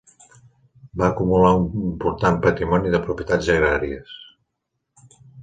Va 1.01 1.03
acumular 1.09 1.51
un 1.57 1.67
important 1.89 2.39
patrimoni 2.47 2.95
de 2.95 3.03
propietats 3.05 3.53
agràries. 3.59 4.19